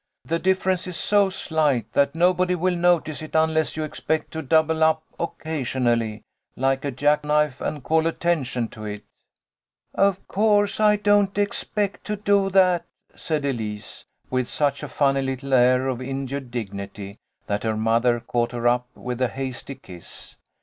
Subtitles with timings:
[0.25, 4.83] "The difference is so slight that nobody will notice it unless you expect to double
[4.83, 6.21] up occasion ally
[6.55, 9.03] like a jack knife and call attention to it.""
[9.93, 15.53] Of course I don't expect to do that," said Elise, with such a funny little
[15.53, 20.35] air of injured dignity that her mother caught her up with a hasty kiss.